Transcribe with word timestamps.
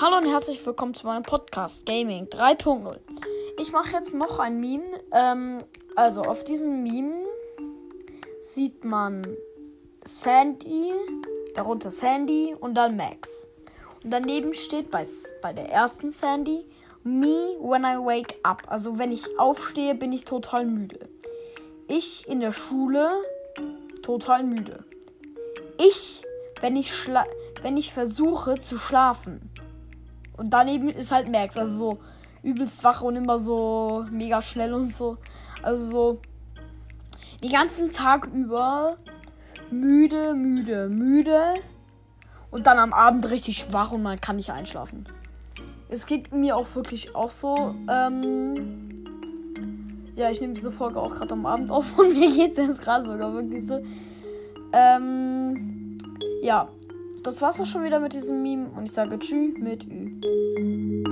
Hallo 0.00 0.18
und 0.18 0.28
herzlich 0.28 0.64
willkommen 0.64 0.94
zu 0.94 1.08
meinem 1.08 1.24
Podcast 1.24 1.84
Gaming 1.84 2.26
3.0. 2.26 3.00
Ich 3.58 3.72
mache 3.72 3.94
jetzt 3.94 4.14
noch 4.14 4.38
ein 4.38 4.60
Meme. 4.60 4.84
Ähm, 5.10 5.58
also 5.96 6.22
auf 6.22 6.44
diesem 6.44 6.84
Meme 6.84 7.24
sieht 8.38 8.84
man 8.84 9.26
Sandy, 10.04 10.92
darunter 11.56 11.90
Sandy 11.90 12.54
und 12.60 12.74
dann 12.74 12.96
Max. 12.96 13.48
Und 14.04 14.12
daneben 14.12 14.54
steht 14.54 14.92
bei, 14.92 15.04
bei 15.42 15.52
der 15.52 15.68
ersten 15.68 16.10
Sandy 16.10 16.64
Me 17.02 17.56
when 17.60 17.82
I 17.82 17.96
wake 17.96 18.36
up. 18.44 18.62
Also 18.68 19.00
wenn 19.00 19.10
ich 19.10 19.36
aufstehe, 19.36 19.96
bin 19.96 20.12
ich 20.12 20.24
total 20.24 20.64
müde. 20.64 21.08
Ich 21.88 22.28
in 22.28 22.38
der 22.38 22.52
Schule 22.52 23.10
total 24.02 24.44
müde. 24.44 24.84
Ich, 25.76 26.22
wenn 26.60 26.76
ich, 26.76 26.94
schla 26.94 27.26
wenn 27.62 27.76
ich 27.76 27.92
versuche 27.92 28.58
zu 28.58 28.78
schlafen. 28.78 29.50
Und 30.38 30.50
daneben 30.50 30.88
ist 30.88 31.12
halt 31.12 31.30
Max, 31.30 31.58
also 31.58 31.74
so 31.74 31.98
übelst 32.42 32.82
wach 32.84 33.02
und 33.02 33.16
immer 33.16 33.38
so 33.38 34.06
mega 34.10 34.40
schnell 34.40 34.72
und 34.72 34.92
so. 34.92 35.18
Also 35.62 35.90
so 35.90 36.20
den 37.42 37.50
ganzen 37.50 37.90
Tag 37.90 38.26
über 38.32 38.96
müde, 39.70 40.34
müde, 40.34 40.88
müde. 40.88 41.54
Und 42.50 42.66
dann 42.66 42.78
am 42.78 42.92
Abend 42.92 43.30
richtig 43.30 43.72
wach 43.72 43.92
und 43.92 44.02
man 44.02 44.20
kann 44.20 44.36
nicht 44.36 44.50
einschlafen. 44.50 45.06
Es 45.90 46.06
geht 46.06 46.32
mir 46.32 46.56
auch 46.56 46.74
wirklich 46.74 47.14
auch 47.14 47.30
so. 47.30 47.74
Ähm, 47.90 49.04
ja, 50.16 50.30
ich 50.30 50.40
nehme 50.40 50.54
diese 50.54 50.72
Folge 50.72 51.00
auch 51.00 51.14
gerade 51.14 51.32
am 51.32 51.44
Abend 51.46 51.70
auf 51.72 51.98
und 51.98 52.12
mir 52.12 52.30
geht 52.34 52.52
es 52.52 52.56
jetzt 52.56 52.80
gerade 52.80 53.10
sogar 53.10 53.34
wirklich 53.34 53.66
so. 53.66 53.82
Ähm, 54.72 55.98
ja, 56.42 56.68
das 57.22 57.42
war's 57.42 57.60
auch 57.60 57.66
schon 57.66 57.84
wieder 57.84 58.00
mit 58.00 58.12
diesem 58.12 58.42
Meme 58.42 58.70
und 58.76 58.84
ich 58.84 58.92
sage 58.92 59.18
Tschüss 59.18 59.54
mit 59.58 59.86
Ü. 59.86 61.07